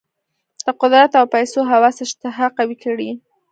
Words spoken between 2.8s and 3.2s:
کړې.